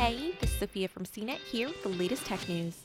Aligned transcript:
Hey, 0.00 0.32
this 0.40 0.50
is 0.50 0.58
Sophia 0.58 0.88
from 0.88 1.04
CNET 1.04 1.40
here 1.40 1.68
with 1.68 1.82
the 1.82 1.90
latest 1.90 2.24
tech 2.24 2.48
news. 2.48 2.84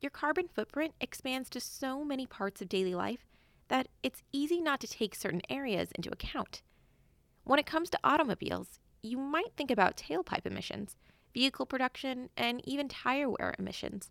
Your 0.00 0.08
carbon 0.08 0.48
footprint 0.48 0.94
expands 1.02 1.50
to 1.50 1.60
so 1.60 2.02
many 2.02 2.24
parts 2.24 2.62
of 2.62 2.70
daily 2.70 2.94
life 2.94 3.26
that 3.68 3.88
it's 4.02 4.22
easy 4.32 4.58
not 4.62 4.80
to 4.80 4.86
take 4.86 5.14
certain 5.14 5.42
areas 5.50 5.90
into 5.94 6.10
account. 6.10 6.62
When 7.44 7.58
it 7.58 7.66
comes 7.66 7.90
to 7.90 7.98
automobiles, 8.02 8.80
you 9.02 9.18
might 9.18 9.52
think 9.54 9.70
about 9.70 9.98
tailpipe 9.98 10.46
emissions, 10.46 10.96
vehicle 11.34 11.66
production, 11.66 12.30
and 12.38 12.66
even 12.66 12.88
tire 12.88 13.28
wear 13.28 13.54
emissions. 13.58 14.10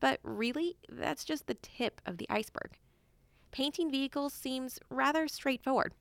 But 0.00 0.18
really, 0.22 0.78
that's 0.88 1.26
just 1.26 1.46
the 1.46 1.58
tip 1.60 2.00
of 2.06 2.16
the 2.16 2.26
iceberg. 2.30 2.78
Painting 3.50 3.90
vehicles 3.90 4.32
seems 4.32 4.78
rather 4.88 5.28
straightforward, 5.28 5.92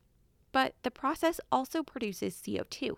but 0.54 0.74
the 0.84 0.90
process 0.90 1.42
also 1.52 1.84
produces 1.84 2.42
CO2. 2.42 2.96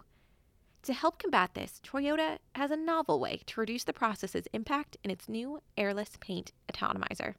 To 0.88 0.94
help 0.94 1.20
combat 1.20 1.54
this, 1.54 1.82
Toyota 1.84 2.38
has 2.56 2.72
a 2.72 2.78
novel 2.78 3.20
way 3.20 3.42
to 3.48 3.60
reduce 3.60 3.84
the 3.84 3.92
process's 3.92 4.48
impact 4.54 4.96
in 5.04 5.12
its 5.12 5.28
new 5.28 5.62
airless 5.76 6.12
paint 6.22 6.54
atomizer. 6.70 7.36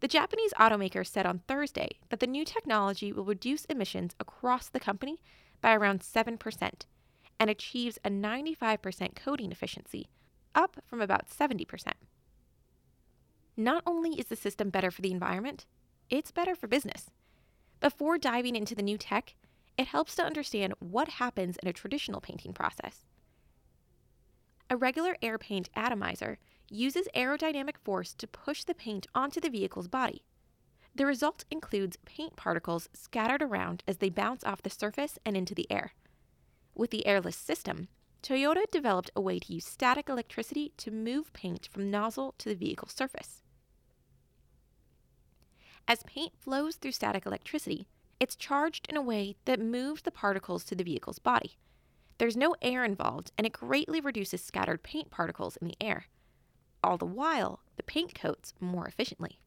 The 0.00 0.08
Japanese 0.08 0.52
automaker 0.54 1.06
said 1.06 1.26
on 1.26 1.42
Thursday 1.46 1.90
that 2.08 2.18
the 2.18 2.26
new 2.26 2.44
technology 2.44 3.12
will 3.12 3.24
reduce 3.24 3.66
emissions 3.66 4.16
across 4.18 4.68
the 4.68 4.80
company 4.80 5.20
by 5.60 5.72
around 5.72 6.00
7% 6.00 6.70
and 7.38 7.50
achieves 7.50 8.00
a 8.04 8.10
95% 8.10 9.14
coating 9.14 9.52
efficiency, 9.52 10.08
up 10.56 10.82
from 10.84 11.00
about 11.00 11.30
70%. 11.30 11.92
Not 13.56 13.84
only 13.86 14.18
is 14.18 14.26
the 14.26 14.34
system 14.34 14.70
better 14.70 14.90
for 14.90 15.02
the 15.02 15.12
environment, 15.12 15.66
it's 16.10 16.32
better 16.32 16.56
for 16.56 16.66
business. 16.66 17.12
Before 17.78 18.18
diving 18.18 18.56
into 18.56 18.74
the 18.74 18.82
new 18.82 18.98
tech, 18.98 19.36
it 19.78 19.86
helps 19.86 20.16
to 20.16 20.24
understand 20.24 20.74
what 20.80 21.08
happens 21.08 21.56
in 21.62 21.68
a 21.68 21.72
traditional 21.72 22.20
painting 22.20 22.52
process. 22.52 23.06
A 24.68 24.76
regular 24.76 25.16
air 25.22 25.38
paint 25.38 25.70
atomizer 25.74 26.38
uses 26.68 27.08
aerodynamic 27.14 27.78
force 27.82 28.12
to 28.14 28.26
push 28.26 28.64
the 28.64 28.74
paint 28.74 29.06
onto 29.14 29.40
the 29.40 29.48
vehicle's 29.48 29.88
body. 29.88 30.24
The 30.94 31.06
result 31.06 31.44
includes 31.50 31.96
paint 32.04 32.36
particles 32.36 32.88
scattered 32.92 33.40
around 33.40 33.84
as 33.86 33.98
they 33.98 34.10
bounce 34.10 34.44
off 34.44 34.62
the 34.62 34.68
surface 34.68 35.18
and 35.24 35.36
into 35.36 35.54
the 35.54 35.70
air. 35.70 35.92
With 36.74 36.90
the 36.90 37.06
airless 37.06 37.36
system, 37.36 37.88
Toyota 38.22 38.64
developed 38.70 39.12
a 39.14 39.20
way 39.20 39.38
to 39.38 39.54
use 39.54 39.64
static 39.64 40.08
electricity 40.08 40.72
to 40.78 40.90
move 40.90 41.32
paint 41.32 41.68
from 41.70 41.90
nozzle 41.90 42.34
to 42.38 42.48
the 42.48 42.54
vehicle 42.56 42.88
surface. 42.88 43.42
As 45.86 46.02
paint 46.02 46.32
flows 46.36 46.76
through 46.76 46.92
static 46.92 47.24
electricity, 47.24 47.86
it's 48.20 48.36
charged 48.36 48.86
in 48.88 48.96
a 48.96 49.02
way 49.02 49.36
that 49.44 49.60
moves 49.60 50.02
the 50.02 50.10
particles 50.10 50.64
to 50.64 50.74
the 50.74 50.84
vehicle's 50.84 51.18
body. 51.18 51.56
There's 52.18 52.36
no 52.36 52.56
air 52.60 52.84
involved, 52.84 53.30
and 53.38 53.46
it 53.46 53.52
greatly 53.52 54.00
reduces 54.00 54.42
scattered 54.42 54.82
paint 54.82 55.10
particles 55.10 55.56
in 55.56 55.68
the 55.68 55.76
air. 55.80 56.06
All 56.82 56.96
the 56.96 57.06
while, 57.06 57.60
the 57.76 57.82
paint 57.82 58.14
coats 58.14 58.54
more 58.60 58.86
efficiently. 58.86 59.40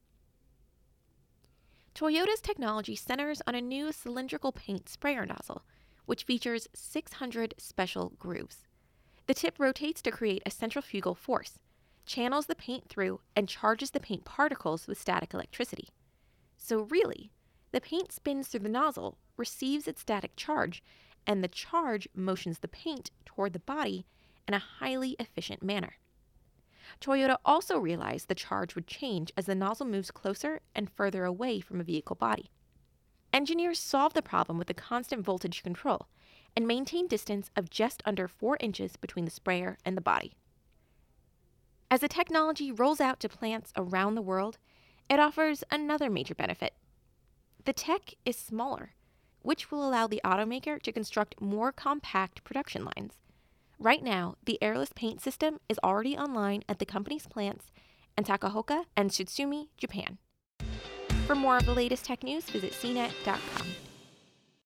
Toyota's 1.94 2.40
technology 2.40 2.96
centers 2.96 3.42
on 3.46 3.56
a 3.56 3.62
new 3.62 3.92
cylindrical 3.92 4.54
paint 4.54 4.88
sprayer 4.88 5.26
nozzle, 5.26 5.64
which 6.06 6.24
features 6.24 6.70
600 6.74 7.54
special 7.58 8.14
grooves. 8.18 8.68
The 9.28 9.34
tip 9.34 9.60
rotates 9.60 10.02
to 10.04 10.12
create 10.12 10.42
a 10.46 10.52
centrifugal 10.52 11.16
force, 11.16 11.60
channels 12.06 12.46
the 12.46 12.56
paint 12.56 12.88
through, 12.90 13.20
and 13.36 13.48
charges 13.48 13.92
the 13.92 14.00
paint 14.00 14.24
particles 14.24 14.88
with 14.88 15.00
static 15.00 15.34
electricity. 15.34 15.90
So, 16.58 16.82
really, 16.84 17.32
the 17.72 17.82
paint 17.82 18.12
spins 18.12 18.48
through 18.48 18.62
the 18.62 18.70
nozzle, 18.70 19.18
receives 19.38 19.88
its 19.88 20.02
static 20.02 20.36
charge, 20.36 20.84
and 21.26 21.44
the 21.44 21.48
charge 21.48 22.08
motions 22.14 22.60
the 22.60 22.68
paint 22.68 23.12
toward 23.26 23.54
the 23.54 23.60
body 23.60 24.06
in 24.48 24.54
a 24.54 24.60
highly 24.60 25.16
efficient 25.20 25.64
manner. 25.64 25.96
Toyota 27.00 27.38
also 27.46 27.78
realized 27.78 28.28
the 28.28 28.36
charge 28.36 28.76
would 28.76 28.88
change 28.88 29.32
as 29.38 29.46
the 29.46 29.56
nozzle 29.56 29.86
moves 29.86 30.12
closer 30.12 30.60
and 30.76 30.90
further 30.90 31.24
away 31.24 31.60
from 31.60 31.80
a 31.80 31.86
vehicle 31.86 32.16
body. 32.16 32.52
Engineers 33.34 33.80
solved 33.80 34.16
the 34.16 34.22
problem 34.22 34.58
with 34.58 34.70
a 34.70 34.74
constant 34.74 35.24
voltage 35.24 35.64
control 35.64 36.08
and 36.56 36.68
maintained 36.68 37.10
distance 37.10 37.50
of 37.56 37.70
just 37.70 38.04
under 38.06 38.28
4 38.28 38.58
inches 38.60 38.98
between 38.98 39.24
the 39.24 39.32
sprayer 39.32 39.78
and 39.86 39.96
the 39.96 40.02
body. 40.02 40.34
As 41.90 42.02
the 42.02 42.10
technology 42.10 42.72
rolls 42.72 43.00
out 43.00 43.20
to 43.22 43.30
plants 43.30 43.72
around 43.78 44.16
the 44.16 44.22
world, 44.22 44.58
it 45.10 45.20
offers 45.20 45.64
another 45.72 46.10
major 46.10 46.36
benefit. 46.36 46.74
The 47.64 47.74
tech 47.74 48.16
is 48.26 48.36
smaller, 48.38 48.96
which 49.44 49.70
will 49.70 49.88
allow 49.88 50.08
the 50.08 50.22
automaker 50.26 50.82
to 50.82 50.92
construct 50.92 51.40
more 51.40 51.72
compact 51.72 52.44
production 52.44 52.86
lines. 52.86 53.14
Right 53.78 54.04
now, 54.04 54.36
the 54.44 54.62
airless 54.64 54.90
paint 54.96 55.22
system 55.22 55.60
is 55.70 55.80
already 55.84 56.18
online 56.18 56.64
at 56.68 56.80
the 56.80 56.88
company's 56.88 57.28
plants 57.28 57.72
in 58.18 58.24
Takaoka 58.24 58.86
and 58.98 59.12
Tsutsumi, 59.12 59.68
Japan. 59.78 60.18
For 61.28 61.36
more 61.36 61.58
of 61.58 61.66
the 61.68 61.76
latest 61.76 62.06
tech 62.06 62.24
news, 62.24 62.50
visit 62.50 62.74
cnet.com. 62.74 63.68